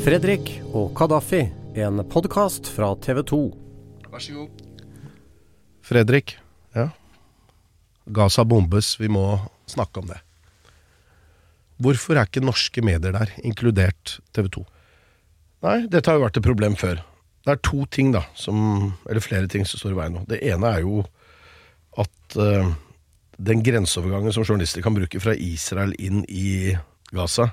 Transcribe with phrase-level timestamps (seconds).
[0.00, 1.42] Fredrik og Kadafi,
[1.76, 3.38] en podkast fra TV 2.
[4.08, 4.60] Vær så god.
[5.84, 6.32] Fredrik.
[6.72, 6.86] Ja.
[8.08, 9.24] Gaza bombes, vi må
[9.68, 10.16] snakke om det.
[11.84, 14.62] Hvorfor er ikke norske medier der, inkludert TV 2?
[15.66, 17.02] Nei, dette har jo vært et problem før.
[17.44, 20.22] Det er to ting, da, som, eller flere ting som står i veien nå.
[20.30, 21.02] Det ene er jo
[22.00, 22.72] at uh,
[23.36, 26.72] den grenseovergangen som journalister kan bruke fra Israel inn i
[27.12, 27.50] Gaza,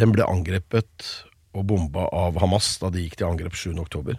[0.00, 1.10] den ble angrepet
[1.52, 3.72] og bomba av Hamas da de gikk til angrep 7.
[3.82, 4.18] oktober.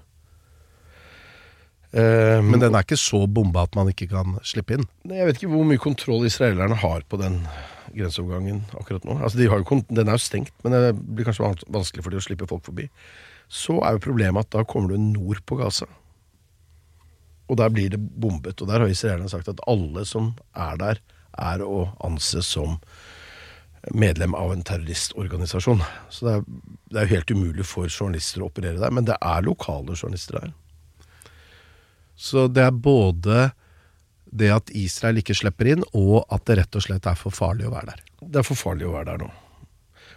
[1.94, 4.88] Eh, Men den er ikke så bomba at man ikke kan slippe inn.
[5.10, 7.44] Jeg vet ikke hvor mye kontroll israelerne har på den
[7.94, 9.20] grenseovergangen akkurat nå.
[9.22, 12.22] Altså, de har jo den er jo stengt, men det blir kanskje vanskelig for de
[12.22, 12.88] å slippe folk forbi.
[13.50, 15.86] Så er jo problemet at da kommer du nord på Gaza.
[17.52, 18.62] Og der blir det bombet.
[18.62, 21.02] Og der har israelerne sagt at alle som er der,
[21.34, 22.78] er å anse som
[23.92, 25.82] medlem av en terroristorganisasjon.
[26.10, 26.46] Så det er,
[26.90, 28.94] det er jo helt umulig for journalister å operere der.
[28.96, 30.54] Men det er lokale journalister der.
[32.16, 33.50] Så det er både
[34.34, 37.68] det at Israel ikke slipper inn, og at det rett og slett er for farlig
[37.68, 38.04] å være der.
[38.24, 39.32] Det er for farlig å være der nå.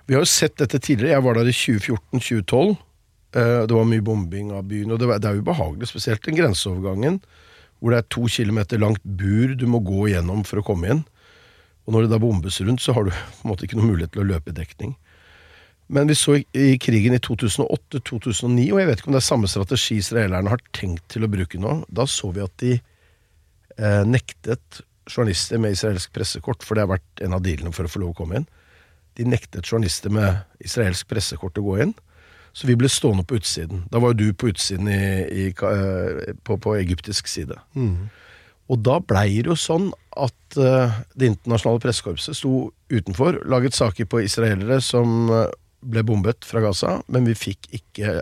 [0.06, 1.16] Vi har jo sett dette tidligere.
[1.16, 2.76] Jeg var der i 2014-2012.
[3.36, 7.20] Eh, Det var mye bombing av byen, og det er ubehagelig, spesielt den grenseovergangen
[7.76, 11.02] hvor det er to kilometer langt bur du må gå gjennom for å komme inn.
[11.86, 14.14] Og når det da bombes rundt, så har du på en måte ikke noen mulighet
[14.14, 14.96] til å løpe i dekning.
[15.86, 19.50] Men vi så i, krigen i 2008-2009, og jeg vet ikke om det er samme
[19.50, 24.82] strategi israelerne har tenkt til å bruke nå, da så vi at de eh, nektet
[25.06, 28.16] journalister med israelsk pressekort, for det har vært en av dealene for å få lov
[28.16, 28.48] å komme inn.
[29.16, 31.94] De nektet journalister med israelsk pressekort å gå inn,
[32.56, 33.84] så vi ble stående på utsiden.
[33.92, 35.00] Da var jo du på utsiden i,
[35.30, 37.60] i, eh, på, på egyptisk side.
[38.72, 44.08] Og da blei det jo sånn at uh, det internasjonale pressekorpset sto utenfor, laget saker
[44.10, 45.52] på israelere som eh,
[45.86, 48.20] ble bombet fra Gaza, men vi fikk ikke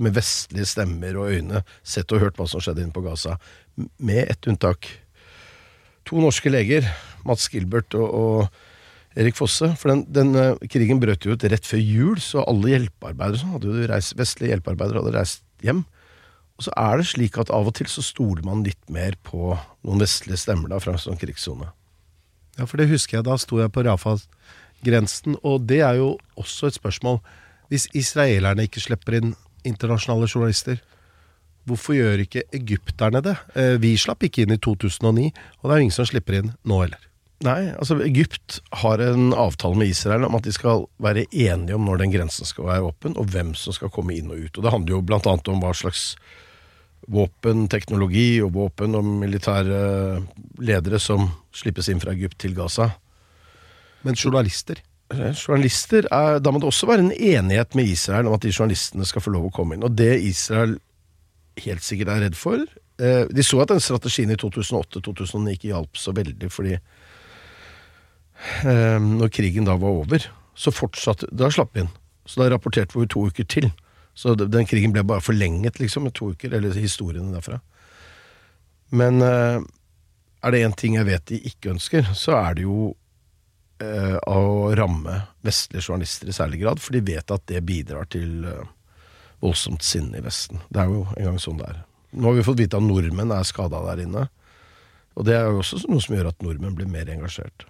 [0.00, 3.36] med vestlige stemmer og øyne sett og hørt hva som skjedde inne på Gaza,
[3.76, 4.88] med ett unntak.
[6.08, 6.88] To norske leger,
[7.28, 9.70] Mats Gilbert og, og Erik Fosse.
[9.80, 13.70] For den, den eh, krigen brøt jo ut rett før jul, så alle hjelpearbeidere hadde
[13.70, 15.84] jo reist, vestlige hjelpearbeidere hadde reist hjem.
[16.54, 19.56] Og så er det slik at av og til så stoler man litt mer på
[19.84, 21.70] noen vestlige stemmer da en sånn krigssone.
[22.54, 26.70] Ja, for det husker jeg, da sto jeg på Rafa-grensen, og det er jo også
[26.70, 27.18] et spørsmål.
[27.72, 29.32] Hvis israelerne ikke slipper inn
[29.66, 30.78] internasjonale journalister,
[31.66, 33.34] hvorfor gjør ikke egypterne det?
[33.58, 36.54] Eh, Vi slapp ikke inn i 2009, og det er jo ingen som slipper inn
[36.62, 37.02] nå heller.
[37.44, 41.84] Nei, altså Egypt har en avtale med Israel om at de skal være enige om
[41.84, 44.56] når den grensen skal være åpen, og hvem som skal komme inn og ut.
[44.56, 46.14] Og Det handler jo annet om hva slags
[47.10, 49.78] våpen, teknologi og våpen og militære
[50.64, 52.92] ledere som slippes inn fra Egypt til Gaza.
[54.04, 54.80] Men journalister
[55.12, 58.52] Eh, Journalister er, Da må det også være en enighet med Israel om at de
[58.52, 59.84] journalistene skal få lov å komme inn.
[59.84, 60.78] Og det Israel
[61.64, 62.58] helt sikkert er redd for
[62.98, 66.74] eh, De så at den strategien i 2008-2009 ikke hjalp så veldig, fordi
[68.64, 71.92] eh, når krigen da var over, så fortsatte Da slapp vi inn.
[72.26, 73.70] Så da rapporterte vi to uker til.
[74.14, 76.54] Så den krigen ble bare forlenget, liksom, med to uker.
[76.54, 77.58] Eller historiene derfra.
[78.94, 79.58] Men eh,
[80.44, 82.92] er det én ting jeg vet de ikke ønsker, så er det jo
[83.82, 88.44] eh, å ramme vestlige journalister i særlig grad, for de vet at det bidrar til
[88.46, 88.70] eh,
[89.42, 90.62] voldsomt sinne i Vesten.
[90.68, 91.82] Det er jo en gang sånn det er.
[92.14, 94.28] Nå har vi fått vite at nordmenn er skada der inne.
[95.18, 97.66] Og det er jo også noe som gjør at nordmenn blir mer engasjert.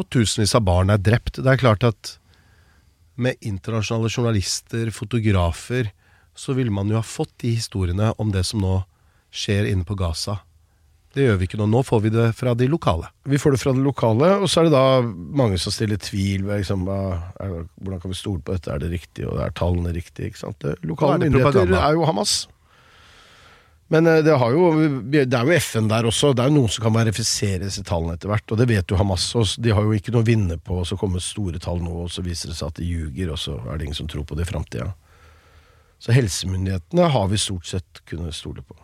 [0.00, 1.40] Og tusenvis av barn er drept.
[1.40, 2.16] Det er klart at
[3.14, 5.90] med internasjonale journalister, fotografer,
[6.34, 8.78] så ville man jo ha fått de historiene om det som nå
[9.32, 10.38] skjer inne på Gaza.
[11.12, 11.66] Det gjør vi ikke nå.
[11.68, 13.10] Nå får vi det fra de lokale.
[13.28, 16.46] Vi får det fra de lokale, og så er det da mange som stiller tvil
[16.46, 20.32] ved liksom, hvordan kan vi stole på dette, er det riktig, og er tallene riktige?
[20.88, 21.82] Lokale er myndigheter propaganda.
[21.84, 22.36] er jo Hamas.
[23.92, 24.68] Men eh, det, jo,
[25.12, 26.32] det er jo FN der også.
[26.32, 28.46] Det er jo noen som kan verifisere disse tallene etter hvert.
[28.48, 29.26] Og det vet jo Hamas.
[29.38, 32.06] Og de har jo ikke noe å vinne på, og så kommer store tall nå,
[32.06, 34.24] og så viser det seg at de ljuger, og så er det ingen som tror
[34.28, 34.88] på det i framtida.
[36.02, 38.78] Så helsemyndighetene har vi stort sett kunnet stole på.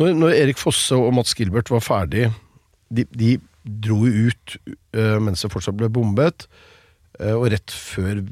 [0.00, 2.24] Når, når Erik Fosse og Mats Gilbert var ferdig
[2.94, 4.56] de, de dro jo ut
[4.96, 6.46] uh, mens det fortsatt ble bombet,
[7.20, 8.22] uh, og rett før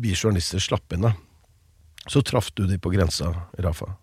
[0.00, 1.08] vi journalister slapp inn,
[2.06, 3.32] så traff du de på grensa,
[3.62, 3.96] Rafa.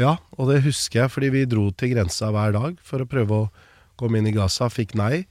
[0.00, 3.40] Ja, og det husker jeg, fordi vi dro til grensa hver dag for å prøve
[3.42, 3.48] å
[4.00, 5.26] komme inn i Gaza, fikk nei,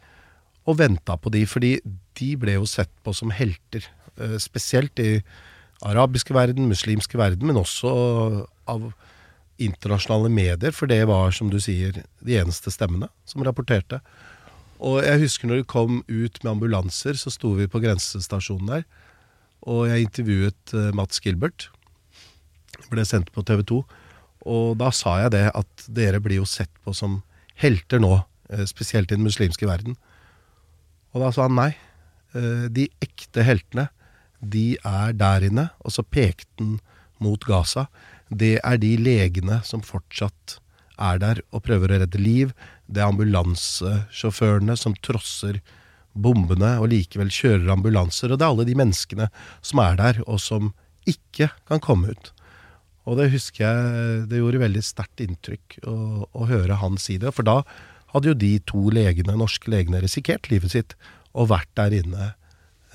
[0.69, 1.79] og venta på de, fordi
[2.19, 3.87] de ble jo sett på som helter.
[4.21, 5.23] eh, Spesielt i
[5.81, 8.91] arabiske verden, muslimske verden, men også av
[9.61, 14.01] internasjonale medier, for det var, som du sier, de eneste stemmene som rapporterte.
[14.81, 18.85] Og jeg husker når de kom ut med ambulanser, så sto vi på grensestasjonen der,
[19.61, 21.69] og jeg intervjuet eh, Mats Gilbert.
[22.93, 23.81] Ble sendt på TV 2.
[24.49, 27.21] Og da sa jeg det at dere blir jo sett på som
[27.61, 29.97] helter nå, eh, spesielt i den muslimske verden.
[31.13, 31.75] Og da sa han nei.
[32.33, 33.89] Eh, De ekte heltene,
[34.41, 35.69] de er der inne.
[35.85, 36.79] Og så pekte han
[37.19, 37.87] mot Gaza.
[38.31, 40.59] Det er de legene som fortsatt
[41.01, 42.53] er der og prøver å redde liv.
[42.87, 45.61] Det er ambulansesjåførene som trosser
[46.13, 48.31] bombene og likevel kjører ambulanser.
[48.31, 49.29] Og det er alle de menneskene
[49.61, 50.73] som er der, og som
[51.09, 52.31] ikke kan komme ut.
[53.11, 55.95] Og det husker jeg det gjorde veldig sterkt inntrykk å,
[56.31, 57.33] å høre han si det.
[57.35, 57.59] For da
[58.13, 60.95] hadde jo de to legene, norske legene risikert livet sitt
[61.35, 62.29] og vært der inne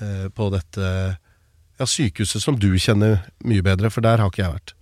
[0.01, 0.87] eh, på dette
[1.77, 4.73] ja, sykehuset som du kjenner mye bedre, for der har ikke jeg vært.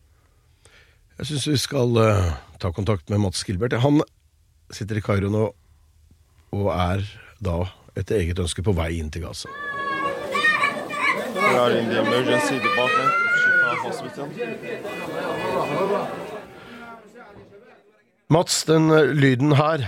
[1.20, 3.76] Jeg syns vi skal uh, ta kontakt med Mats Gilbert.
[3.84, 4.02] Han
[4.72, 5.46] sitter i Kairo nå,
[6.56, 7.06] og er
[7.44, 7.62] da
[7.96, 9.52] etter eget ønske på vei inn til Gaza.
[11.36, 13.25] We are in the emergency department.
[18.30, 19.86] Mats, den eh, lyden her,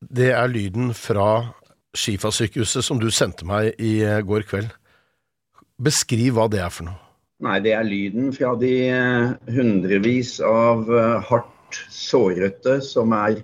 [0.00, 1.54] det er lyden fra
[1.96, 4.70] Skifa-sykehuset som du sendte meg i eh, går kveld.
[5.82, 6.98] Beskriv hva det er for noe.
[7.44, 10.88] Nei, det er lyden fra de eh, hundrevis av
[11.28, 13.42] hardt sårete som er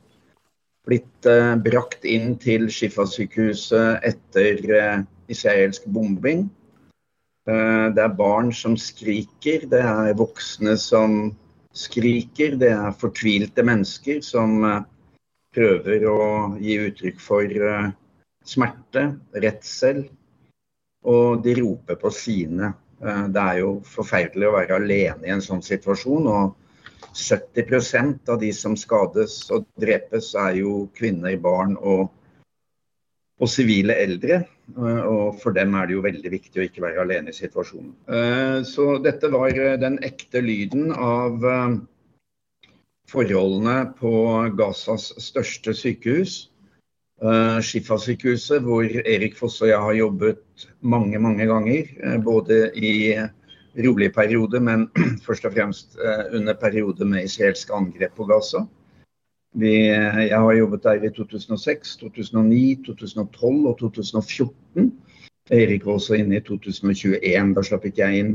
[0.86, 1.28] blitt
[1.62, 6.48] brakt inn til Shifa-sykehuset etter eh, israelsk bombing.
[7.48, 11.32] Eh, Det er barn som skriker, det er voksne som
[11.74, 14.84] skriker, det er fortvilte mennesker som eh,
[15.54, 16.20] prøver å
[16.62, 17.90] gi uttrykk for eh,
[18.46, 20.04] smerte, redsel,
[21.02, 22.72] og de roper på sine.
[23.02, 26.28] Det er jo forferdelig å være alene i en sånn situasjon.
[26.30, 26.52] og
[27.12, 32.12] 70% av de som skades og drepes, er jo kvinner, barn og,
[33.42, 34.44] og sivile eldre.
[34.76, 37.92] Eh, Og for dem er det jo veldig viktig å ikke være alene i situasjonen.
[38.08, 41.42] Eh, Så dette var eh, den ekte lyden av
[43.12, 44.12] forholdene på
[44.56, 46.48] Gazas største sykehus.
[47.22, 51.92] Shifa-sykehuset, hvor Erik Foss og jeg har jobbet mange, mange ganger.
[52.18, 53.14] både i
[53.78, 54.88] rolige perioder, men
[55.26, 55.94] først og fremst
[56.32, 58.64] under perioder med israelske angrep på Gaza.
[59.52, 64.93] Vi, jeg har jobbet der i 2006, 2009, 2012 og 2014.
[65.52, 68.32] Erik var også inne i 2021, da slapp ikke jeg inn.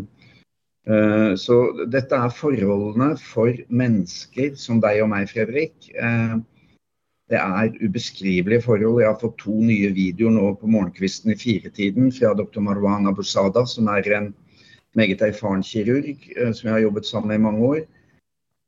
[0.88, 5.74] Eh, Så dette er forholdene for mennesker som deg og meg, Fredrik.
[5.96, 6.38] Eh,
[7.28, 9.02] Det er ubeskrivelige forhold.
[9.02, 12.62] Jeg har fått to nye videoer nå på morgenkvisten i firetiden fra dr.
[12.64, 14.34] Marwan Abusada, som er en
[14.96, 17.82] meget erfaren kirurg eh, som jeg har jobbet sammen med i mange år.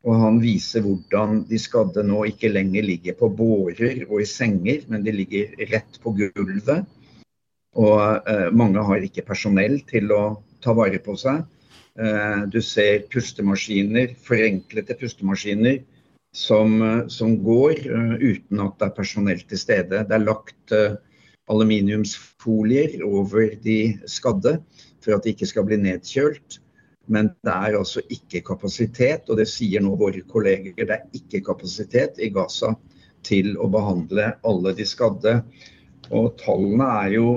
[0.07, 4.85] Og han viser hvordan de skadde nå ikke lenger ligger på bårer og i senger,
[4.87, 6.87] men de ligger rett på gulvet.
[7.79, 10.23] Og eh, mange har ikke personell til å
[10.63, 11.43] ta vare på seg.
[11.99, 15.81] Eh, du ser pustemaskiner, forenklede pustemaskiner
[16.31, 20.03] som, eh, som går uh, uten at det er personell til stede.
[20.07, 20.95] Det er lagt uh,
[21.49, 24.59] aluminiumsfolier over de skadde
[25.03, 26.59] for at de ikke skal bli nedkjølt.
[27.09, 31.41] Men det er altså ikke kapasitet, og det sier nå våre kolleger, det er ikke
[31.47, 32.75] kapasitet i Gaza
[33.25, 35.39] til å behandle alle de skadde.
[36.13, 37.27] Og tallene er jo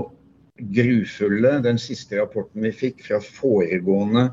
[0.77, 1.57] grufulle.
[1.65, 4.29] Den siste rapporten vi fikk fra foregående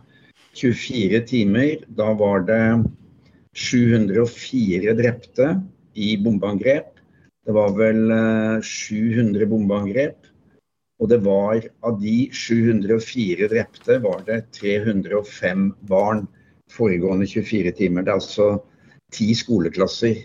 [0.60, 2.64] 24 timer, da var det
[3.56, 5.54] 704 drepte
[5.96, 6.96] i bombeangrep.
[7.46, 10.29] Det var vel eh, 700 bombeangrep.
[11.00, 16.26] Og det var av de 704 drepte, var det 305 barn
[16.72, 18.04] foregående 24 timer.
[18.04, 18.64] Det er altså
[19.16, 20.16] ti skoleklasser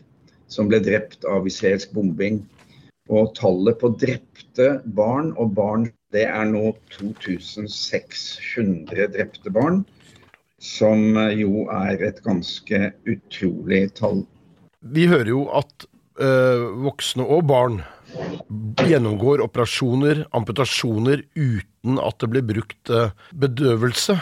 [0.51, 2.43] som ble drept av israelsk bombing.
[3.13, 9.85] Og tallet på drepte barn og barn, det er nå 2600 drepte barn.
[10.65, 14.23] Som eh, jo er et ganske utrolig tall.
[14.81, 15.85] Vi hører jo at
[16.21, 16.29] ø,
[16.87, 17.83] voksne og barn
[18.89, 24.17] gjennomgår operasjoner, amputasjoner, uten at det blir brukt eh, bedøvelse.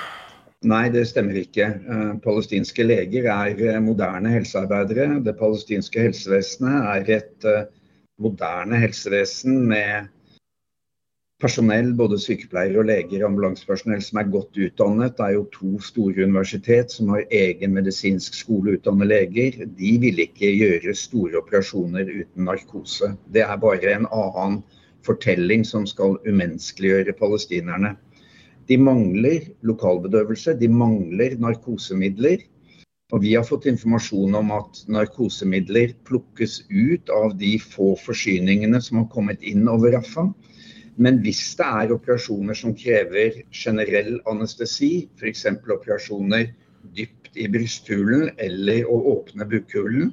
[0.69, 1.69] Nei, det stemmer ikke.
[1.81, 5.21] Eh, Palestinske leger er eh, moderne helsearbeidere.
[5.27, 7.49] Det palestinske helsevesenet er et
[8.23, 10.11] moderne helsevesen med
[11.43, 15.17] personell, både sykepleiere og leger, ambulansepersonell som er godt utdannet.
[15.19, 19.59] Det er jo to store universitet som har egen medisinsk skole utdannet leger.
[19.81, 23.13] De vil ikke gjøre store operasjoner uten narkose.
[23.35, 24.63] Det er bare en annen
[25.07, 27.97] fortelling som skal umenneskeliggjøre palestinerne.
[28.71, 32.47] De mangler lokalbedøvelse, de mangler narkosemidler.
[33.13, 39.03] Og vi har fått informasjon om at narkosemidler plukkes ut av de få forsyningene som
[39.03, 40.31] har kommet inn over Rafah.
[41.01, 45.47] Men hvis det er operasjoner som krever generell anestesi, f.eks.
[45.65, 46.51] operasjoner
[46.97, 50.11] dypt i brysthulen eller å åpne bukhulen,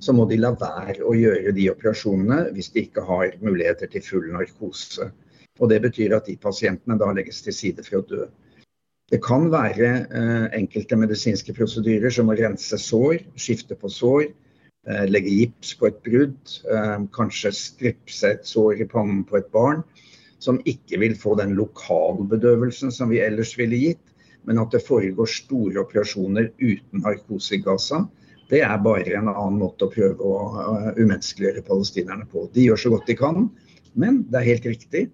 [0.00, 4.04] så må de la være å gjøre de operasjonene hvis de ikke har muligheter til
[4.04, 5.10] full narkose.
[5.60, 8.28] Og Det betyr at de pasientene da legges til side for å dø.
[9.10, 14.28] Det kan være eh, enkelte medisinske prosedyrer som å rense sår, skifte på sår,
[14.86, 16.38] eh, legge gips på et brudd,
[16.70, 19.82] eh, kanskje stripse et sår i pannen på et barn
[20.40, 24.02] som ikke vil få den lokalbedøvelsen som vi ellers ville gitt,
[24.48, 28.06] men at det foregår store operasjoner uten narkose i Gaza,
[28.50, 32.48] det er bare en annen måte å prøve å uh, umenneskeliggjøre palestinerne på.
[32.54, 33.44] De gjør så godt de kan,
[33.94, 35.04] men det er helt riktig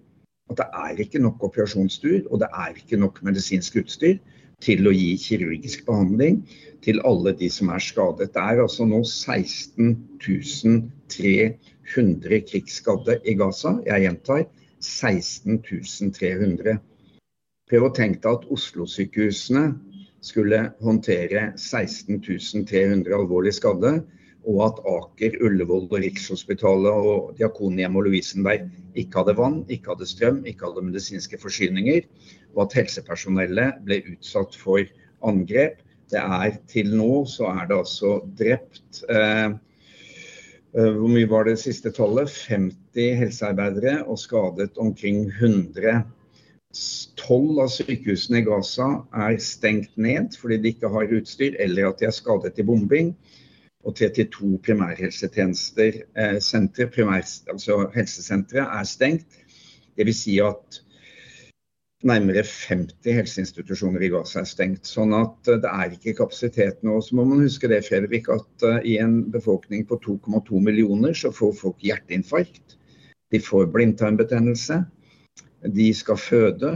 [0.47, 4.17] at det er ikke nok operasjonsstuer og det er ikke nok medisinsk utstyr
[4.63, 6.39] til å gi kirurgisk behandling
[6.85, 8.31] til alle de som er skadet.
[8.33, 9.97] Det er altså nå 16
[11.13, 13.77] 300 krigsskadde i Gaza.
[13.85, 14.47] Jeg gjentar
[14.83, 15.61] 16
[16.13, 16.77] 300.
[17.67, 19.63] Prøv å tenke deg at Oslo-sykehusene
[20.23, 22.21] skulle håndtere 16
[22.67, 23.99] 300 alvorlig skadde,
[24.47, 30.07] og at Aker, Ullevål og Rikshospitalet og Diakonhjemmet og Lovisenberg ikke hadde vann, ikke hadde
[30.07, 32.07] strøm, ikke hadde medisinske forsyninger,
[32.55, 34.87] og at helsepersonellet ble utsatt for
[35.27, 35.83] angrep.
[36.07, 39.49] Det er Til nå så er det altså drept Eh,
[40.73, 42.33] hvor mye var det siste tallet?
[42.49, 46.03] 50 helsearbeidere og skadet omkring 100.
[47.17, 48.87] Tolv av sykehusene i Gaza
[49.25, 53.13] er stengt ned fordi de ikke har utstyr, eller at de er skadet i bombing.
[53.87, 59.39] Og 32 primærhelsetjenester, eh, sentre, primær, altså helsesentre, er stengt.
[59.97, 60.23] Dvs.
[60.25, 60.81] Si at
[62.05, 64.85] nærmere 50 helseinstitusjoner i Gaza er stengt.
[64.85, 66.99] Sånn at eh, det er ikke kapasitet nå.
[67.01, 71.33] Så må man huske det, Fredrik, at uh, i en befolkning på 2,2 millioner, så
[71.33, 72.77] får folk hjerteinfarkt.
[73.33, 74.83] De får blindtarmbetennelse.
[75.73, 76.73] De skal føde.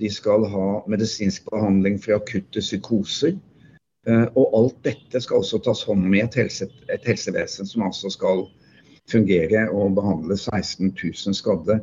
[0.00, 3.34] De skal ha medisinsk behandling for akutte psykoser.
[4.06, 7.86] Uh, og alt dette skal også tas hånd om i et, helse, et helsevesen som
[7.86, 8.46] altså skal
[9.10, 11.80] fungere og behandle 16 000 skadde.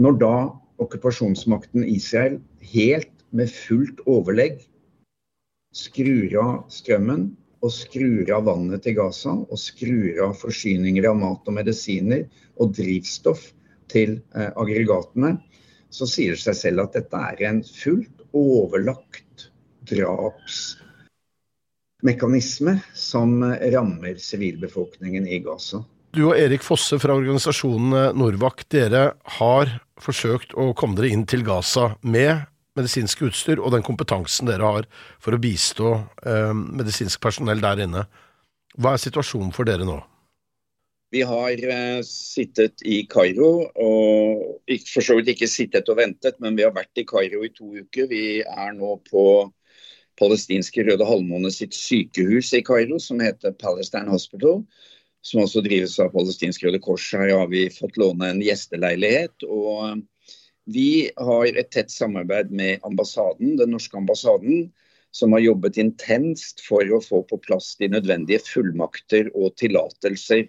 [0.00, 0.36] Når da
[0.82, 2.40] okkupasjonsmakten Israel
[2.72, 4.60] helt med fullt overlegg
[5.72, 11.48] skrur av strømmen og skrur av vannet til Gaza og skrur av forsyninger av mat
[11.48, 12.22] og medisiner
[12.60, 13.42] og drivstoff
[13.92, 15.30] til eh, aggregatene,
[15.92, 19.50] så sier det seg selv at dette er en fullt overlagt
[19.88, 25.84] drapsmekanisme som rammer sivilbefolkningen i Gaza.
[26.12, 31.44] Du og Erik Fosse fra organisasjonen Norvak, dere har forsøkt å komme dere inn til
[31.46, 34.88] Gaza med medisinsk utstyr og den kompetansen dere har
[35.22, 35.94] for å bistå
[36.24, 38.06] eh, medisinsk personell der inne.
[38.80, 39.98] Hva er situasjonen for dere nå?
[41.12, 46.56] Vi har eh, sittet i Kairo, og for så vidt ikke sittet og ventet, men
[46.56, 48.08] vi har vært i Kairo i to uker.
[48.08, 49.26] Vi er nå på
[50.20, 54.62] palestinske Røde Halvmåne sitt sykehus i Kairo, som heter Palestine Hospital
[55.22, 57.06] som også drives av palestinsk Røde Kors.
[57.14, 59.46] Her har vi fått låne en gjesteleilighet.
[59.46, 60.02] og
[60.70, 64.70] Vi har et tett samarbeid med ambassaden, den norske ambassaden,
[65.12, 70.46] som har jobbet intenst for å få på plass de nødvendige fullmakter og tillatelser.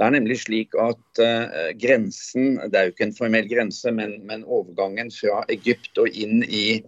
[0.00, 4.16] Det er nemlig slik at uh, grensen, det er jo ikke en formell grense, men,
[4.24, 6.80] men overgangen fra Egypt og inn i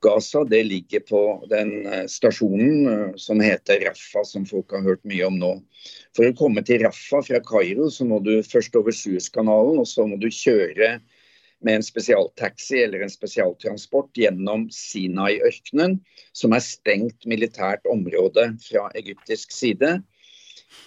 [0.00, 5.04] Gaza det ligger på den eh, stasjonen eh, som heter Raffa, som folk har hørt
[5.08, 5.54] mye om nå.
[6.16, 10.06] For å komme til Raffa fra Kairo, så må du først over Suezkanalen, og så
[10.08, 10.98] må du kjøre
[11.60, 15.98] med en spesialtaxi eller en spesialtransport gjennom Sinai-ørkenen,
[16.32, 19.98] som er stengt militært område fra egyptisk side.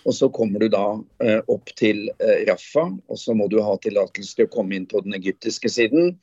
[0.03, 0.87] Og Så kommer du da
[1.23, 4.87] eh, opp til eh, Rafah, og så må du ha tillatelse til å komme inn
[4.89, 6.17] på den egyptiske siden.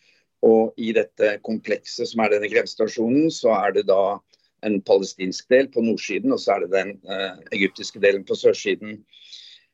[0.47, 4.19] Og i dette komplekset som er denne grensestasjonen, så er det da
[4.67, 9.01] en palestinsk del på nordsiden, og så er det den eh, egyptiske delen på sørsiden.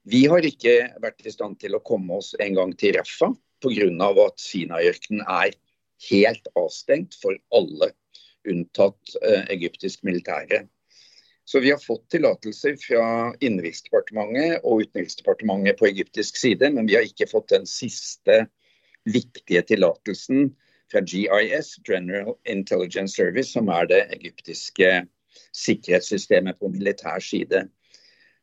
[0.07, 3.33] Vi har ikke vært i stand til å komme oss en gang til Rafa
[3.63, 4.11] pga.
[4.27, 5.55] at Sinai-ørkenen er
[6.11, 7.91] helt avstengt for alle,
[8.47, 10.67] unntatt eh, egyptisk militære.
[11.47, 17.07] Så vi har fått tillatelser fra Innenriksdepartementet og Utenriksdepartementet på egyptisk side, men vi har
[17.07, 18.47] ikke fått den siste
[19.07, 20.51] viktige tillatelsen
[20.93, 24.91] fra GIS, General Intelligence Service, som er det egyptiske
[25.57, 27.67] sikkerhetssystemet på militær side.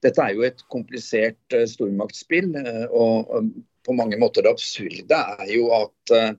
[0.03, 3.53] Dette er jo et komplisert uh, stormaktsspill, uh, og
[3.83, 6.33] på mange måter det absurde er jo at uh,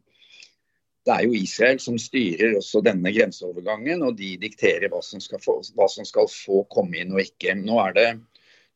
[1.04, 5.40] det er jo Israel som styrer også denne grenseovergangen, og de dikterer hva som skal
[5.44, 7.52] få, som skal få komme inn og ikke.
[7.60, 8.06] Nå er det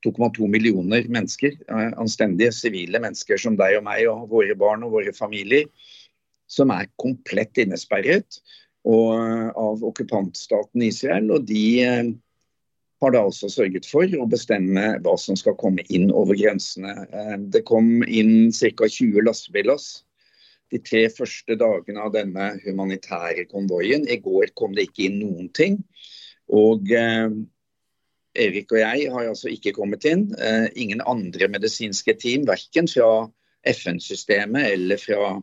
[0.06, 1.56] 2,2 millioner mennesker,
[1.98, 5.66] anstendige sivile mennesker som deg og meg og våre barn og våre familier,
[6.48, 8.38] som er komplett innesperret
[8.88, 9.12] og,
[9.58, 11.32] av okkupantstaten Israel.
[11.34, 12.12] Og de eh,
[13.02, 16.94] har da altså sørget for å bestemme hva som skal komme inn over grensene.
[17.10, 18.88] Eh, det kom inn ca.
[18.88, 19.90] 20 lastebillass
[20.72, 24.04] de tre første dagene av denne humanitære konvoien.
[24.08, 25.78] I går kom det ikke inn noen ting.
[26.48, 27.28] Og eh,
[28.38, 30.28] Erik og jeg har altså ikke kommet inn.
[30.38, 33.28] Eh, ingen andre medisinske team, verken fra
[33.68, 35.36] FN-systemet eller fra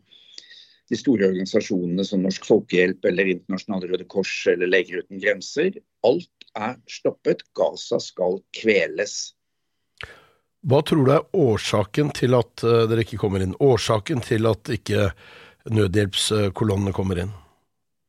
[0.90, 5.80] de store organisasjonene som Norsk Folkehjelp eller Internasjonale Røde Kors eller Leger uten grenser.
[6.06, 7.42] Alt er stoppet.
[7.58, 9.34] Gaza skal kveles.
[10.66, 13.58] Hva tror du er årsaken til at uh, dere ikke kommer inn?
[13.62, 15.12] Årsaken til at ikke
[15.74, 17.34] nødhjelpskolonnene kommer inn?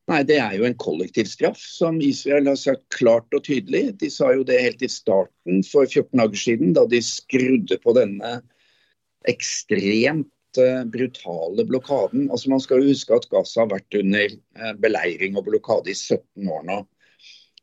[0.06, 3.96] Nei, Det er jo en kollektiv straff, som Israel har sagt klart og tydelig.
[3.98, 7.94] De sa jo det helt i starten for 14 dager siden, da de skrudde på
[7.96, 8.36] denne
[9.26, 10.30] ekstremt
[10.92, 12.30] brutale blokaden.
[12.30, 15.94] Altså Man skal jo huske at Gaza har vært under eh, beleiring og blokade i
[15.94, 16.78] 17 år nå.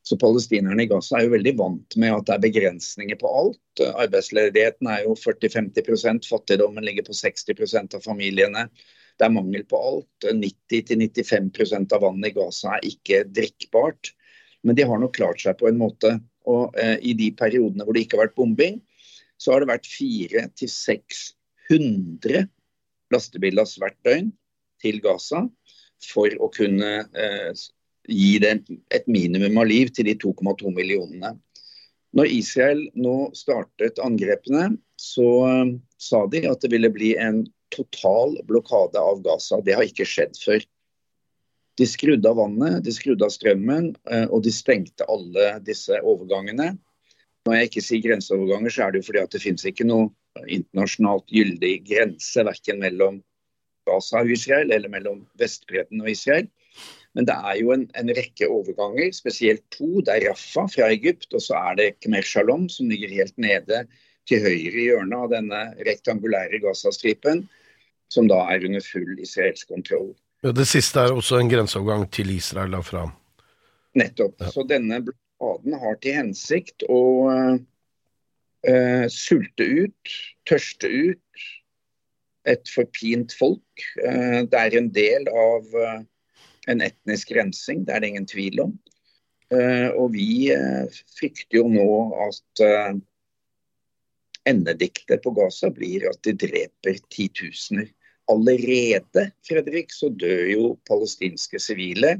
[0.03, 3.83] Så palestinerne i Gaza er jo veldig vant med at det er begrensninger på alt.
[4.03, 8.67] Arbeidsledigheten er jo 40-50% fattigdommen ligger på 60% av familiene.
[9.19, 10.25] Det er mangel på alt.
[10.25, 14.03] 90-95% av vannet i Gaza er ikke drikkbart.
[14.63, 16.09] Men de har nok klart seg på en måte.
[16.49, 18.75] Og eh, i de periodene hvor det ikke har vært bombing,
[19.37, 22.47] så har det vært 400-600
[23.13, 24.27] lastebillass hvert døgn
[24.83, 25.39] til Gaza
[26.03, 27.51] for å kunne eh,
[28.09, 28.53] gi det
[28.91, 31.31] et minimum av liv til de 2,2 millionene.
[32.13, 35.65] Når Israel nå startet angrepene, så uh,
[35.97, 37.41] sa de at det ville bli en
[37.73, 39.59] total blokade av Gaza.
[39.65, 40.63] Det har ikke skjedd før.
[41.81, 46.75] De skrudde av vannet, de skrudde av strømmen, uh, og de stengte alle disse overgangene.
[47.43, 50.11] Når jeg ikke sier grenseoverganger, så er det jo fordi at det finnes ikke noe
[50.47, 53.19] internasjonalt gyldig grense verken mellom
[53.87, 56.47] Gaza og Israel eller mellom Vestbredden og Israel.
[57.13, 60.01] Men det er jo en, en, rekke overganger, spesielt to.
[60.01, 63.83] Det er Rafa fra Egypt, og så er det Khmer Shalom, som ligger helt nede
[64.29, 67.43] til høyre i hjørnet av denne rektangulære Gazastripen,
[68.13, 70.13] som da er under full israelsk kontroll.
[70.43, 73.05] Det siste er også en grenseovergang til Israel derfra.
[73.95, 74.35] Nettopp.
[74.41, 74.49] Ja.
[74.51, 80.15] Så denne blokaden har til hensikt å uh, sulte ut,
[80.49, 81.45] tørste ut
[82.49, 83.85] et forpint folk.
[84.03, 86.01] Uh, det er en del av uh,
[86.67, 88.75] en etnisk rensing, det er det ingen tvil om.
[89.99, 90.49] og vi
[91.19, 91.89] frykter jo nå
[92.23, 92.61] at
[94.49, 97.91] endediktet på Gaza blir at de dreper titusener.
[98.31, 102.17] Allerede Fredrik, så dør jo palestinske sivile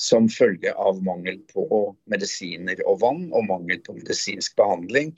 [0.00, 1.66] som følge av mangel på
[2.08, 5.12] medisiner og vann og mangel på medisinsk behandling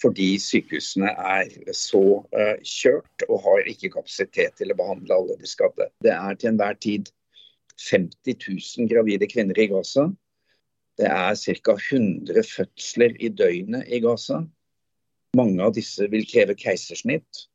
[0.00, 2.02] fordi sykehusene er så
[2.32, 5.90] uh, kjørt og har ikke kapasitet til å behandle alle de skadde.
[6.04, 7.10] Det er til enhver tid
[7.80, 8.38] 50
[8.78, 10.08] 000 gravide kvinner i Gaza.
[11.00, 11.76] Det er ca.
[11.76, 14.42] 100 fødsler i døgnet i Gaza.
[15.36, 17.46] Mange av disse vil kreve keisersnitt.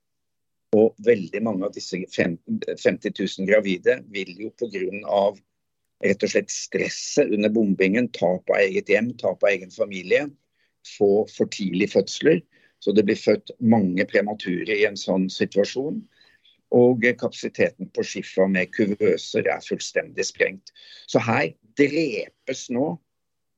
[0.76, 5.36] Og veldig mange av disse 50 000 gravide vil jo pga.
[6.04, 10.26] rett og slett stresset under bombingen, tap av eget hjem, tap av egen familie,
[10.98, 12.42] få for tidlig fødsler.
[12.84, 16.02] Så det blir født mange premature i en sånn situasjon.
[16.76, 20.74] Og kapasiteten på Skifa med kuvøser er fullstendig sprengt.
[21.08, 22.98] Så her drepes nå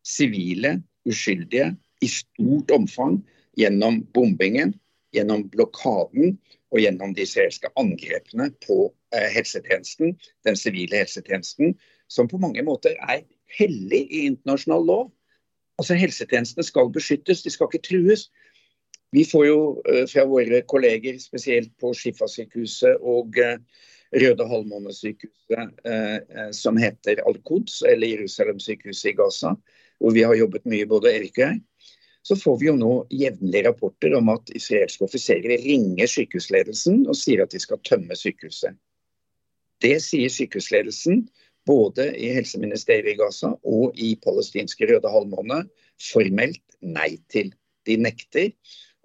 [0.06, 0.78] sivile
[1.10, 1.72] uskyldige
[2.06, 3.18] i stort omfang
[3.58, 4.76] gjennom bombingen,
[5.18, 6.38] gjennom blokaden
[6.72, 8.80] og gjennom de israelske angrepene på
[9.16, 10.16] eh, helsetjenesten,
[10.48, 11.76] den sivile helsetjenesten,
[12.12, 13.24] som på mange måter er
[13.58, 15.06] hellig i internasjonal lov.
[15.78, 18.28] Altså Helsetjenestene skal beskyttes, de skal ikke trues.
[19.16, 23.56] Vi får jo uh, fra våre kolleger, spesielt på Shifa-sykehuset og uh,
[24.16, 25.72] Røde Halvmåne-sykehuset,
[26.56, 29.52] som heter Al-Quds, eller Jerusalem-sykehuset i Gaza,
[30.00, 31.58] hvor vi har jobbet mye, både Erik og jeg,
[32.28, 37.46] så får vi jo nå jevnlige rapporter om at israelske offiserer ringer sykehusledelsen og sier
[37.46, 38.76] at de skal tømme sykehuset.
[39.80, 41.22] Det sier sykehusledelsen
[41.70, 45.62] både i helseministeriet i Gaza og i palestinske Røde Halvmåne
[46.10, 47.54] formelt nei til.
[47.88, 48.52] De nekter.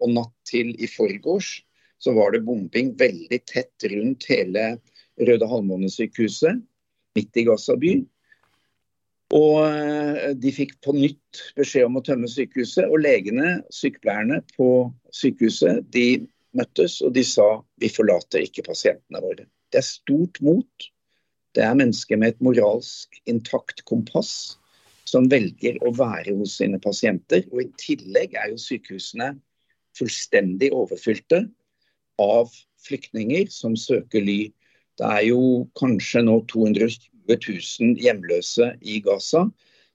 [0.02, 1.60] Og natt til i forgårs
[2.02, 4.64] så var det bombing veldig tett rundt hele
[5.22, 6.58] Røde Halvmånesykehuset,
[7.14, 8.00] midt i Gaza by.
[9.32, 12.88] Og eh, de fikk på nytt beskjed om å tømme sykehuset.
[12.88, 14.68] Og legene, sykepleierne på
[15.14, 17.46] sykehuset, de møttes og de sa
[17.80, 19.46] vi forlater ikke pasientene våre.
[19.72, 20.88] Det er stort mot.
[21.56, 24.58] Det er mennesker med et moralsk intakt kompass
[25.08, 27.44] som velger å være hos sine pasienter.
[27.52, 29.32] Og i tillegg er jo sykehusene
[29.96, 31.42] fullstendig overfylte
[32.20, 32.52] av
[32.84, 34.40] flyktninger som søker ly.
[35.00, 35.42] Det er jo
[35.78, 39.46] kanskje nå 220 000 hjemløse i Gaza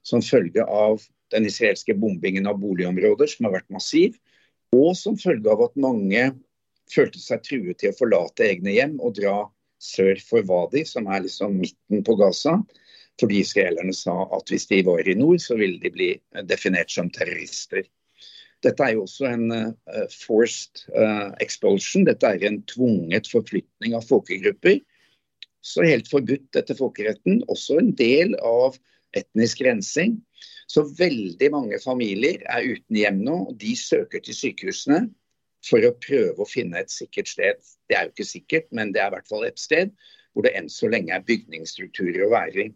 [0.06, 4.16] som følge av den israelske bombingen av boligområder, som har vært massiv,
[4.72, 6.30] og som følge av at mange
[6.92, 9.42] følte seg truet til å forlate egne hjem og dra
[9.82, 12.56] sør for Wadi, som er liksom midten på Gaza,
[13.20, 16.10] fordi israelerne sa at hvis de var i nord, så ville de bli
[16.48, 17.84] definert som terrorister.
[18.64, 22.06] Dette er jo også en uh, forced uh, expulsion.
[22.08, 24.80] Dette er en tvunget forflytning av folkegrupper.
[25.64, 27.42] Så helt forbudt etter folkeretten.
[27.50, 28.78] Også en del av
[29.16, 30.18] etnisk rensing.
[30.68, 35.06] Så veldig mange familier er uten hjem nå, og de søker til sykehusene
[35.64, 37.60] for å prøve å finne et sikkert sted.
[37.88, 39.94] Det er jo ikke sikkert, men det er i hvert fall et sted
[40.36, 42.72] hvor det enn så lenge er bygningsstrukturer å være i.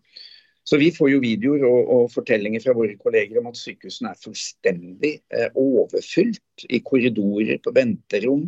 [0.66, 4.21] Så Vi får jo videoer og, og, fortellinger fra våre kolleger om at sykehusene er
[4.23, 8.47] fullstendig eh, overfylt i korridorer, på venterom,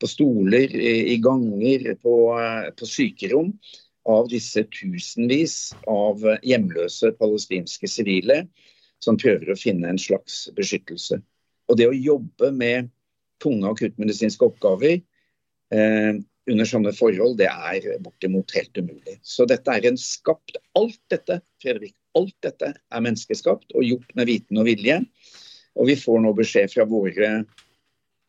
[0.00, 3.52] på stoler, i, i ganger, på, eh, på, sykerom
[4.10, 8.42] av disse tusenvis av hjemløse palestinske sivile
[9.04, 11.20] som prøver å finne en slags beskyttelse.
[11.70, 12.90] Og Det å jobbe med
[13.42, 16.12] tunge akuttmedisinske oppgaver eh,
[16.50, 19.18] under sånne forhold, det er bortimot helt umulig.
[19.24, 24.28] Så dette er en skapt Alt dette, Fredrik, alt dette er menneskeskapt og gjort med
[24.28, 25.00] viten og vilje.
[25.78, 27.30] Og vi får nå beskjed fra våre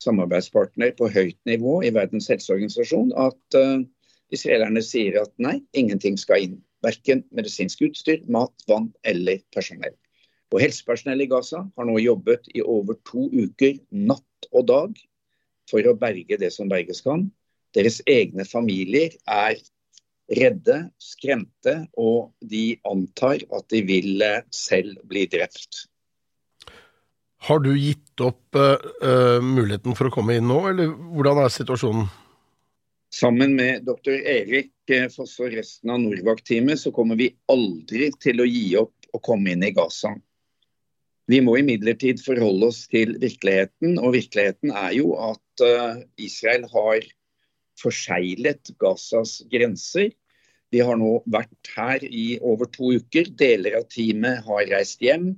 [0.05, 3.83] samarbeidspartnere på høyt nivå i Verdens helseorganisasjon at uh,
[4.33, 6.57] israelerne sier at nei, ingenting skal inn.
[6.85, 9.95] Verken medisinsk utstyr, mat, vann eller personell.
[10.53, 14.99] Og Helsepersonell i Gaza har nå jobbet i over to uker, natt og dag,
[15.69, 17.25] for å berge det som berges kan.
[17.75, 19.57] Deres egne familier er
[20.31, 25.85] redde, skremte, og de antar at de vil eh, selv bli drept.
[27.45, 32.07] Har du gitt opp uh, muligheten for å komme inn nå, eller hvordan er situasjonen?
[33.13, 34.15] Sammen med dr.
[34.17, 34.71] Erik
[35.13, 39.53] Foss og resten av Norvak-teamet så kommer vi aldri til å gi opp å komme
[39.53, 40.11] inn i Gaza.
[41.31, 45.63] Vi må imidlertid forholde oss til virkeligheten, og virkeligheten er jo at
[46.21, 47.07] Israel har
[47.81, 50.11] forseglet Gazas grenser.
[50.73, 53.29] Vi har nå vært her i over to uker.
[53.39, 55.35] Deler av teamet har reist hjem.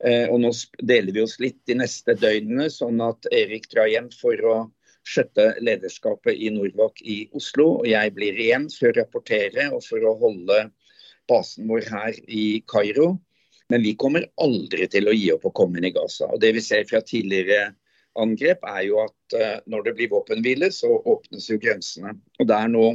[0.00, 4.08] Eh, og nå deler vi oss litt de neste døgnene, sånn at Erik drar hjem
[4.14, 4.58] for å
[5.06, 7.80] skjøtte lederskapet i Norvak i Oslo.
[7.80, 10.62] Og jeg blir igjen for å rapportere og for å holde
[11.30, 13.12] basen vår her i Kairo.
[13.70, 16.26] Men vi kommer aldri til å gi opp å komme inn i Gaza.
[16.32, 17.70] Og Det vi ser fra tidligere
[18.18, 22.16] angrep, er jo at uh, når det blir våpenhvile, så åpnes jo grensene.
[22.40, 22.86] Og Det er nå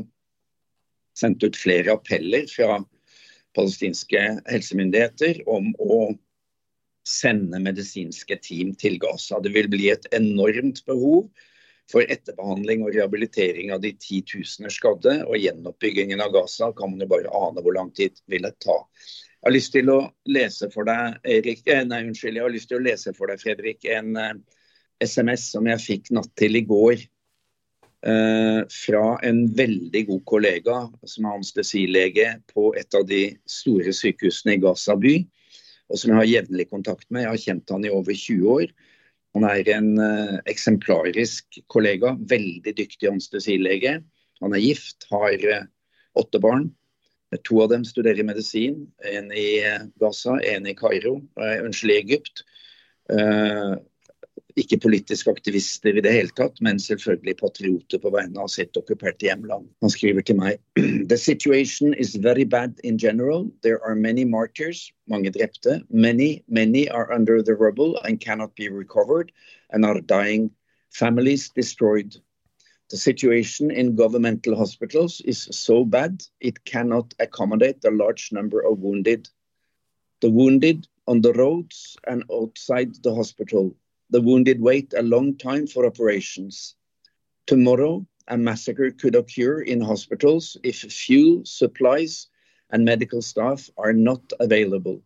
[1.15, 2.81] sendt ut flere appeller fra
[3.55, 6.09] palestinske helsemyndigheter om å
[7.05, 9.39] sende medisinske team til Gaza.
[9.41, 11.29] Det vil bli et enormt behov
[11.91, 15.19] for etterbehandling og rehabilitering av de titusener skadde.
[15.29, 18.79] Og gjenoppbyggingen av Gaza kan man jo bare ane hvor lang tid vil det ta.
[19.45, 19.99] Jeg har lyst til å
[20.33, 23.41] lese for deg, Erik, eh, nei, unnskyld, jeg har lyst til å lese for deg,
[23.43, 24.15] Fredrik, en
[25.03, 31.27] SMS som jeg fikk natt til i går eh, fra en veldig god kollega som
[31.27, 35.19] er anestesilege på et av de store sykehusene i Gaza by,
[35.91, 37.25] og som jeg har jevnlig kontakt med.
[37.25, 38.73] Jeg har kjent han i over 20 år.
[39.35, 43.99] Han er en uh, eksemplarisk kollega, veldig dyktig anestesilege.
[44.43, 45.67] Han er gift, har uh,
[46.17, 46.69] åtte barn.
[47.43, 48.85] To av dem studerer medisin.
[49.03, 52.45] En i eh, Gaza, en i Kairo, unnskyld, i Egypt.
[53.11, 53.75] Uh,
[54.55, 59.27] ikke politiske aktivister i det hele tatt, men selvfølgelig patrioter på vegne av sitt okkuperte
[59.27, 59.67] hjemland.
[59.83, 60.61] Han skriver til meg
[61.11, 63.49] The situation is very bad in general.
[63.63, 65.81] There are many martyrs, mange drepte.
[65.89, 69.31] Many, many are under the rubble and cannot be recovered
[69.71, 70.51] and are dying.
[70.89, 72.15] Families destroyed.
[72.89, 78.79] The situation in governmental hospitals is so bad it cannot accommodate a large number of
[78.79, 79.27] wounded.
[80.21, 83.75] The wounded on the roads and outside the hospital
[84.09, 86.75] the wounded wait a long time for operations.
[87.47, 92.27] Tomorrow, a massacre could occur in hospitals if fuel, supplies,
[92.71, 95.01] and medical staff are not available.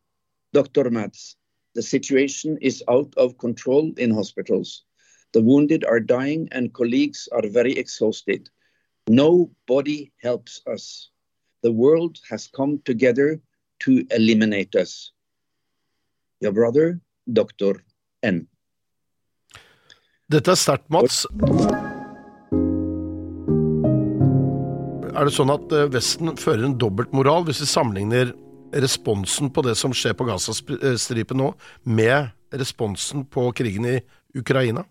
[0.53, 0.89] Dr.
[0.89, 1.35] Mads,
[1.75, 4.83] The situation is out of control in hospitals.
[5.33, 8.49] The wounded are dying and colleagues are very exhausted.
[9.07, 11.11] Nobody helps us.
[11.61, 13.39] The world has come together
[13.79, 15.11] to eliminate us.
[16.41, 17.83] Your brother, Dr.
[18.23, 18.47] N.
[20.29, 21.23] Dette er sterkt, Mats.
[25.17, 28.35] Er det sånn at eh, Vesten fører en dobbeltmoral hvis vi sammenligner
[28.77, 31.49] responsen på det som skjer på Gazastripen nå,
[31.89, 33.95] med responsen på krigen i
[34.37, 34.85] Ukraina?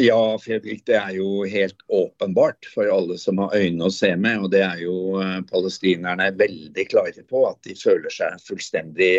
[0.00, 4.40] Ja, Fredrik, det er jo helt åpenbart for alle som har øyne å se med.
[4.40, 9.14] Og det er jo eh, palestinerne veldig klare på, at de føler seg fullstendig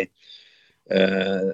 [0.90, 1.50] eh,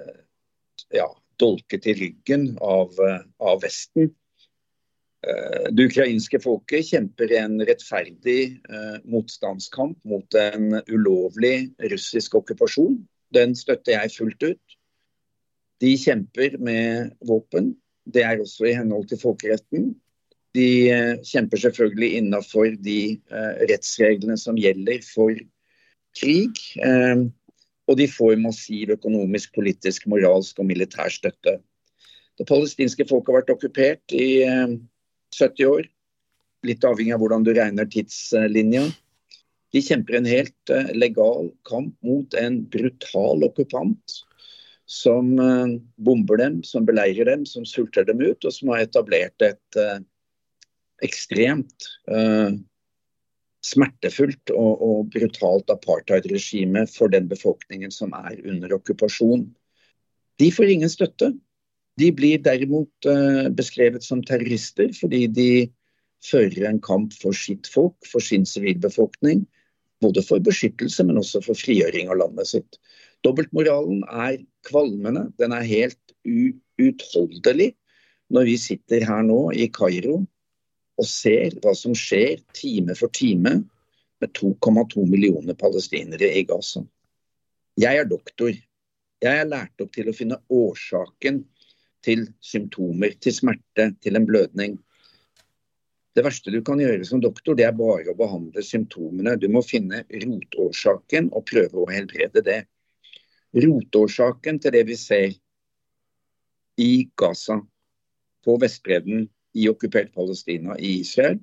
[0.89, 1.11] ja,
[1.41, 4.11] dolket i ryggen av, eh, av Vesten.
[5.27, 13.01] Eh, det ukrainske folket kjemper en rettferdig eh, motstandskamp mot en ulovlig russisk okkupasjon.
[13.33, 14.77] Den støtter jeg fullt ut.
[15.81, 17.75] De kjemper med våpen.
[18.05, 19.93] Det er også i henhold til folkeretten.
[20.53, 20.67] De
[21.23, 23.21] kjemper selvfølgelig innenfor de
[23.69, 25.37] rettsreglene som gjelder for
[26.17, 26.59] krig.
[27.91, 31.59] Eh, og de får massiv økonomisk, politisk, moralsk og militær støtte.
[32.37, 34.43] Det palestinske folket har vært okkupert i
[35.35, 35.87] 70 år.
[36.63, 38.87] Litt avhengig av hvordan du regner tidslinja.
[39.71, 44.21] De kjemper en helt legal kamp mot en brutal okkupant
[44.87, 45.37] som
[45.97, 49.79] bomber dem, som beleirer dem, som sulter dem ut, og som har etablert et
[51.03, 51.87] ekstremt
[53.65, 59.45] smertefullt og, og brutalt apartheidregime for den befolkningen som er under okkupasjon.
[60.41, 61.31] De får ingen støtte.
[62.01, 65.51] De blir derimot uh, beskrevet som terrorister fordi de
[66.25, 69.45] fører en kamp for sitt folk, for sin sivilbefolkning.
[70.01, 72.79] Både for beskyttelse, men også for frigjøring av landet sitt.
[73.25, 75.27] Dobbeltmoralen er kvalmende.
[75.37, 77.75] Den er helt uutholdelig
[78.33, 80.23] når vi sitter her nå i Kairo
[80.99, 83.61] og ser hva som skjer time for time
[84.21, 86.83] med 2,2 millioner palestinere i Gaza.
[87.79, 88.51] Jeg er doktor.
[89.21, 91.41] Jeg er lært opp til å finne årsaken
[92.05, 94.77] til symptomer, til smerte, til en blødning.
[96.11, 99.37] Det verste du kan gjøre som doktor, det er bare å behandle symptomene.
[99.39, 102.59] Du må finne rotårsaken og prøve å helbrede det.
[103.55, 105.37] Rotårsaken til det vi ser
[106.81, 107.61] i Gaza,
[108.41, 111.39] på Vestbredden, i okkupert Palestina i Israel,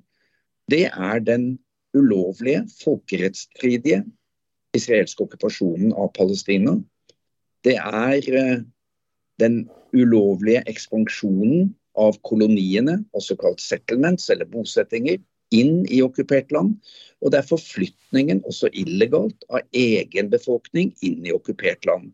[0.71, 1.59] det er den
[1.97, 4.03] ulovlige, folkerettsstridige
[4.77, 6.77] israelske okkupasjonen av Palestina.
[7.65, 8.65] Det er
[9.41, 9.63] den
[9.97, 15.19] ulovlige ekspansjonen av koloniene, også kalt settlements eller bosettinger,
[15.55, 16.77] inn i okkupert land.
[17.25, 22.13] Og det er forflytningen, også illegalt, av egen befolkning inn i okkupert land.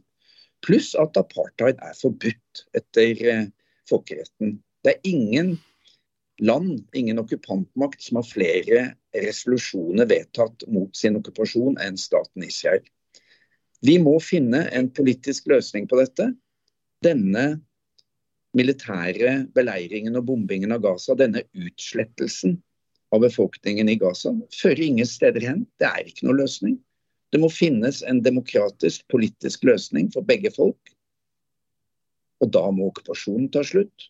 [0.64, 3.50] Pluss at apartheid er forbudt etter
[3.90, 4.60] folkeretten.
[4.84, 5.56] Det er ingen
[6.46, 8.82] land, ingen okkupantmakt, som har flere
[9.16, 12.84] resolusjoner vedtatt mot sin okkupasjon enn staten Israel.
[13.84, 16.30] Vi må finne en politisk løsning på dette.
[17.04, 17.44] Denne
[18.56, 22.56] militære beleiringen og bombingen av Gaza, denne utslettelsen
[23.14, 25.64] av befolkningen i Gaza, fører ingen steder hen.
[25.80, 26.78] Det er ikke noen løsning.
[27.34, 30.94] Det må finnes en demokratisk, politisk løsning for begge folk.
[32.42, 34.08] Og da må okkupasjonen ta slutt.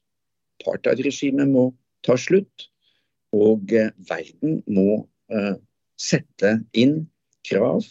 [0.60, 1.70] Apartheidregimet må
[2.06, 2.68] tar slutt.
[3.34, 5.54] Og eh, verden må eh,
[6.00, 7.04] sette inn
[7.48, 7.84] krav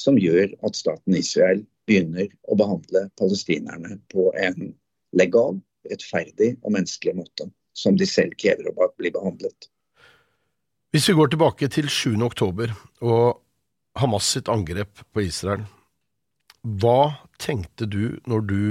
[0.00, 4.72] som gjør at staten Israel begynner å behandle palestinerne på en
[5.18, 5.60] legal,
[5.90, 9.68] rettferdig og menneskelig måte, som de selv krever å bli behandlet.
[10.92, 12.18] Hvis vi går tilbake til 7.
[12.26, 13.40] oktober og
[13.98, 15.64] Hamas sitt angrep på Israel,
[16.62, 18.62] hva tenkte du når du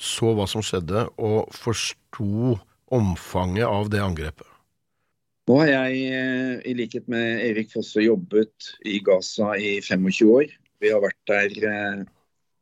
[0.00, 2.56] så hva som skjedde og forsto
[2.94, 4.46] omfanget av det angrepet?
[5.46, 10.50] Nå har jeg, eh, i likhet med Erik Fosse, jobbet i Gaza i 25 år.
[10.82, 12.00] Vi har vært der eh,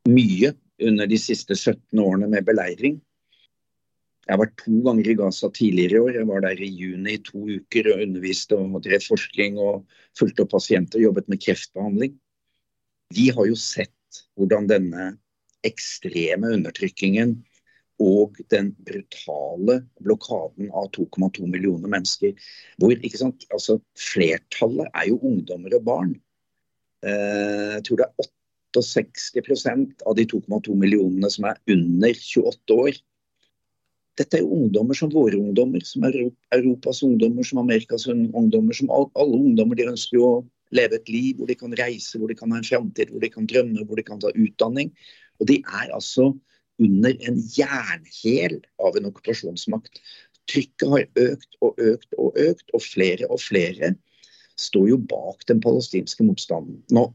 [0.08, 0.52] mye
[0.84, 3.00] under de siste 17 årene med beleiring.
[4.24, 6.12] Jeg har vært to ganger i Gaza tidligere i år.
[6.18, 9.82] Jeg var der i juni i to uker og underviste og drev forskning og
[10.16, 12.14] fulgte opp pasienter og jobbet med kreftbehandling.
[13.16, 15.10] Vi har jo sett hvordan denne
[15.64, 17.36] ekstreme undertrykkingen
[18.02, 22.34] og den brutale blokaden av 2,2 millioner mennesker.
[22.82, 26.14] Hvor altså, flertallet er jo ungdommer og barn.
[27.06, 28.30] Eh, jeg tror det er
[28.74, 32.98] 68% av de 2,2 millionene som er under 28 år.
[34.18, 38.74] Dette er jo ungdommer som våre ungdommer, som Europas ungdommer, som Amerikas ungdommer.
[38.74, 40.42] som Alle ungdommer de ønsker jo å
[40.74, 43.30] leve et liv hvor de kan reise, hvor de kan ha en framtid, hvor de
[43.30, 44.94] kan drømme, hvor de kan ta utdanning.
[45.42, 46.32] Og de er altså
[46.82, 50.00] under en jernhæl av en okkupasjonsmakt.
[50.50, 53.94] Trykket har økt og økt og økt, og flere og flere
[54.60, 56.82] står jo bak den palestinske motstanden.
[56.94, 57.08] Nå,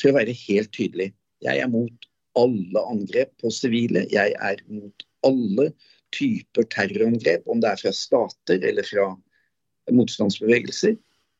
[0.00, 1.12] for å være helt tydelig,
[1.44, 4.04] jeg er mot alle angrep på sivile.
[4.12, 5.70] Jeg er mot alle
[6.14, 9.10] typer terrorangrep, om det er fra stater eller fra
[9.94, 10.96] motstandsbevegelser.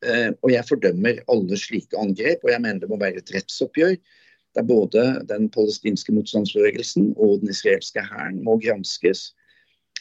[0.07, 3.97] Eh, og jeg fordømmer alle slike angrep, og jeg mener det må være et rettsoppgjør
[4.59, 9.31] der både den palestinske motstandsbevegelsen og den israelske hæren må granskes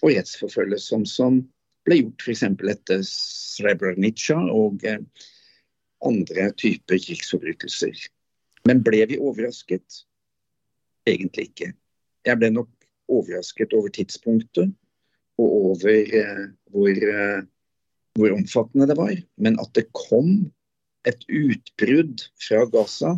[0.02, 1.43] og rettsforfølges, som, som
[1.86, 2.43] ble gjort f.eks.
[2.74, 5.02] etter Srebrenica og eh,
[6.06, 7.93] andre typer krigsforbrytelser.
[8.67, 10.02] Men ble vi overrasket?
[11.08, 11.72] Egentlig ikke.
[12.28, 12.72] Jeg ble nok
[13.08, 14.74] overrasket over tidspunktet
[15.38, 16.43] og over eh,
[16.74, 17.41] hvor, eh,
[18.17, 19.15] hvor, omfattende det var.
[19.38, 20.50] Men at det kom
[21.08, 23.15] et utbrudd fra Gaza,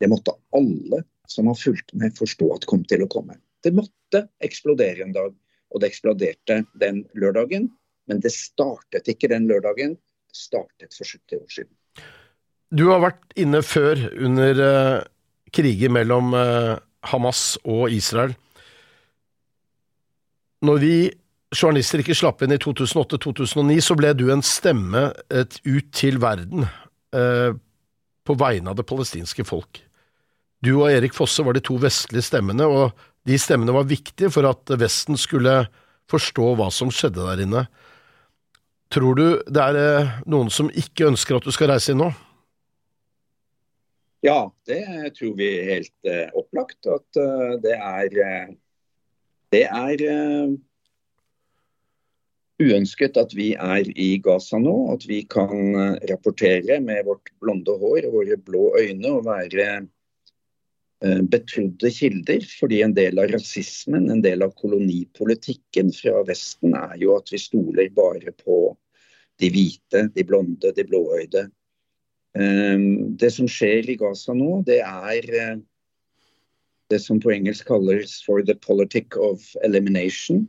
[0.00, 3.36] det måtte alle som har fulgt med, forstå at kom til å komme.
[3.62, 5.34] Det måtte eksplodere en dag,
[5.70, 7.68] og det eksploderte den lørdagen.
[8.10, 11.74] Men det startet ikke den lørdagen, det startet for 70 år siden.
[12.70, 14.98] Du har vært inne før under uh,
[15.54, 16.78] kriger mellom uh,
[17.10, 18.34] Hamas og Israel.
[20.66, 20.94] Når vi
[21.54, 27.54] journalister ikke slapp inn i 2008-2009, så ble du en stemme ut til verden uh,
[28.26, 29.82] på vegne av det palestinske folk.
[30.60, 32.92] Du og Erik Fosse var de to vestlige stemmene, og
[33.28, 35.64] de stemmene var viktige for at Vesten skulle
[36.10, 37.64] forstå hva som skjedde der inne.
[38.90, 42.10] Tror du det er eh, noen som ikke ønsker at du skal reise inn nå?
[44.26, 44.82] Ja, det
[45.16, 46.82] tror vi helt uh, opplagt.
[46.84, 48.50] At uh, det er uh,
[49.54, 50.50] det er uh,
[52.60, 54.74] uønsket at vi er i Gaza nå.
[54.92, 55.72] At vi kan
[56.10, 59.70] rapportere med vårt blonde hår og våre blå øyne og være
[61.00, 62.44] betrodde kilder.
[62.60, 67.40] Fordi en del av rasismen, en del av kolonipolitikken fra Vesten er jo at vi
[67.40, 68.60] stoler bare på
[69.40, 71.46] de hvite, de blonde, de blåøyde.
[72.36, 75.56] Um, det som skjer i Gaza nå, det er
[76.90, 80.48] det som på engelsk kalles for the politic of elimination.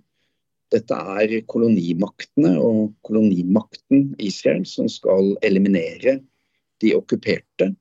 [0.71, 6.17] Dette er kolonimaktene og kolonimakten Israel som skal eliminere
[6.81, 7.71] de okkuperte.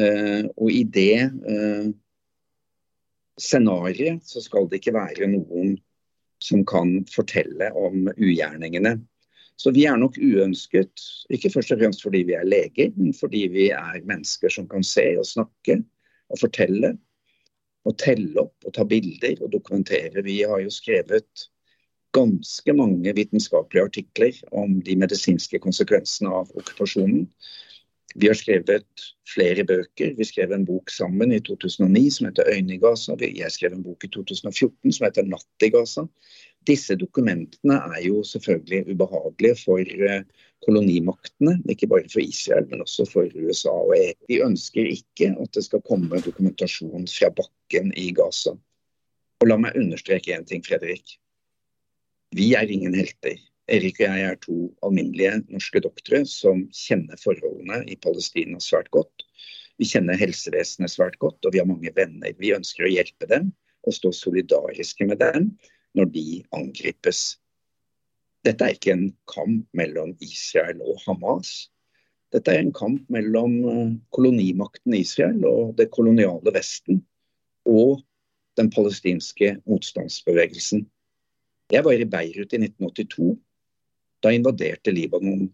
[0.00, 1.86] Eh, og i det eh,
[3.40, 5.76] scenarioet så skal det ikke være noen
[6.40, 8.96] som kan fortelle om ugjerningene.
[9.60, 13.44] Så vi er nok uønsket, ikke først og fremst fordi vi er leger, men fordi
[13.52, 15.82] vi er mennesker som kan se og snakke
[16.30, 16.94] og fortelle
[17.88, 20.24] og telle opp og ta bilder og dokumentere.
[20.24, 21.48] Vi har jo skrevet
[22.16, 27.28] ganske mange vitenskapelige artikler om de medisinske konsekvensene av okkupasjonen.
[28.14, 30.14] Vi har skrevet flere bøker.
[30.18, 33.16] Vi skrev en bok sammen i 2009 som heter 'Øyne i Gaza'.
[33.20, 36.08] Jeg skrev en bok i 2014 som heter 'Natt i Gaza'.
[36.66, 40.24] Disse dokumentene er jo selvfølgelig ubehagelige for eh,
[40.66, 44.12] kolonimaktene, ikke bare for Israel, men også for USA og EU.
[44.28, 48.56] De ønsker ikke at det skal komme dokumentasjon fra bakken i Gaza.
[49.40, 51.16] Og la meg understreke én ting, Fredrik.
[52.36, 53.38] Vi er ingen helter.
[53.70, 54.56] Erik og jeg er to
[54.86, 59.26] alminnelige norske doktere som kjenner forholdene i Palestina svært godt.
[59.78, 62.34] Vi kjenner helsevesenet svært godt, og vi har mange venner.
[62.38, 63.52] Vi ønsker å hjelpe dem
[63.86, 65.52] og stå solidariske med dem
[65.96, 67.22] når de angripes
[68.46, 71.68] dette er ikke en kamp mellom Israel og Hamas.
[72.32, 77.02] Dette er en kamp mellom eh, kolonimakten Israel og det koloniale Vesten
[77.68, 78.00] og
[78.56, 80.86] den palestinske motstandsbevegelsen.
[81.70, 83.36] Jeg var i Beirut i 1982.
[84.20, 85.48] Da invaderte Libanon.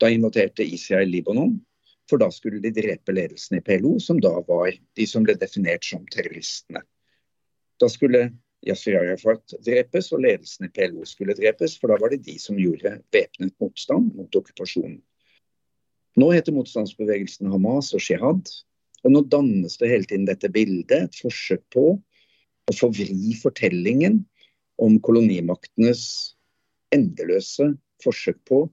[0.00, 1.58] Da invaderte Israel Libanon,
[2.10, 5.84] for da skulle de drepe ledelsen i PLO, som da var de som ble definert
[5.84, 6.82] som terroristene.
[7.80, 8.30] Da skulle
[8.66, 11.76] Yasir Arafat drepes, og ledelsen i PLO skulle drepes.
[11.80, 15.00] For da var det de som gjorde væpnet motstand mot okkupasjonen.
[16.20, 18.50] Nå heter motstandsbevegelsen Hamas og Shihad.
[19.02, 21.86] Og nå dannes det hele tiden dette bildet, et forsøk på
[22.70, 24.20] å forvri fortellingen
[24.82, 26.04] om kolonimaktenes
[26.94, 27.72] endeløse
[28.02, 28.64] forsøk på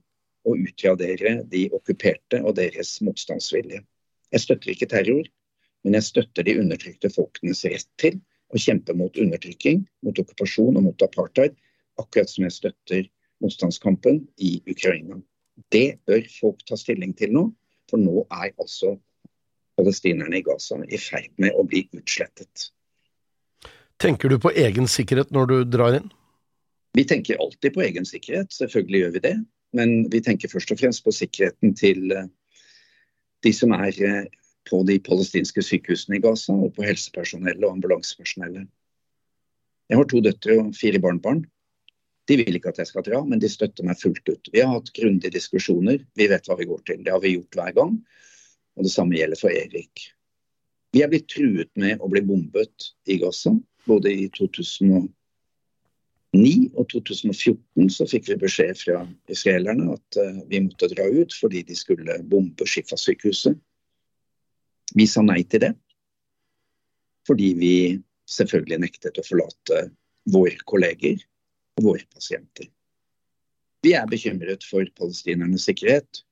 [0.48, 3.82] å utradere de okkuperte og deres motstandsvilje.
[4.30, 5.26] Jeg støtter ikke terror,
[5.84, 8.20] men jeg støtter de undertrykte folkenes rett til
[8.50, 11.56] å kjempe mot undertrykking, mot okkupasjon og mot apartheid,
[12.00, 13.06] akkurat som jeg støtter
[13.44, 15.20] motstandskampen i Ukraina.
[15.72, 17.46] Det bør folk ta stilling til nå,
[17.90, 18.96] for nå er altså
[19.78, 22.70] palestinerne i Gaza i ferd med å bli utslettet.
[24.00, 26.08] Tenker du på egen sikkerhet når du drar inn?
[26.96, 29.36] Vi tenker alltid på egen sikkerhet, selvfølgelig gjør vi det.
[29.76, 32.26] Men vi tenker først og fremst på sikkerheten til eh,
[33.46, 34.26] de som er eh,
[34.68, 38.66] på de palestinske sykehusene i Gaza og på helsepersonellet og ambulansepersonellet.
[39.90, 41.44] Jeg har to døtre og fire barnebarn.
[42.28, 44.50] De vil ikke at jeg skal dra, men de støtter meg fullt ut.
[44.52, 46.02] Vi har hatt grundige diskusjoner.
[46.18, 47.00] Vi vet hva vi går til.
[47.06, 47.96] Det har vi gjort hver gang.
[48.78, 50.04] Og det samme gjelder for Erik.
[50.94, 53.54] Vi er blitt truet med å bli bombet i Gaza.
[53.86, 55.08] Både i 2009 og
[56.36, 59.00] 2014 så fikk vi beskjed fra
[59.32, 63.58] israelerne at eh, vi måtte dra ut fordi de skulle bombe Shifa-sykehuset.
[64.94, 65.72] Vi sa nei til det.
[67.26, 67.74] Fordi vi
[68.30, 69.82] selvfølgelig nektet å forlate
[70.30, 71.18] våre kolleger
[71.78, 72.70] og våre pasienter.
[73.82, 76.22] Vi er bekymret for palestinernes sikkerhet.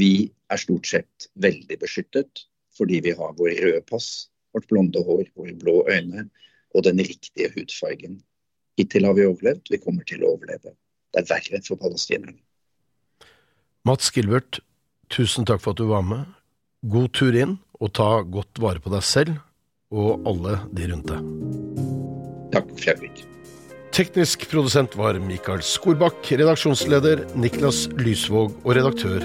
[0.00, 5.28] Vi er stort sett veldig beskyttet fordi vi har våre røde pass, vårt blonde hår,
[5.38, 6.24] våre blå øyne
[6.74, 8.16] og den riktige hudfargen.
[8.78, 10.74] Hittil har vi overlevd, vi kommer til å overleve.
[11.14, 12.40] Det er verre for palestinerne.
[13.86, 14.62] Mats Gilbert,
[15.12, 16.24] tusen takk for at du var med.
[16.90, 19.38] God tur inn, og ta godt vare på deg selv
[19.94, 21.30] og alle de rundt deg.
[22.54, 23.24] Takk, Fredrik.
[23.94, 29.22] Teknisk produsent var Mikael Skorbakk, redaksjonsleder Niklas Lysvåg og redaktør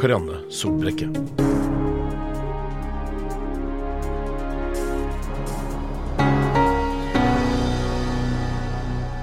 [0.00, 1.08] Karianne Solbrekke.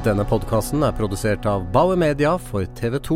[0.07, 3.15] Denne podkasten er produsert av Bauer Media for TV 2.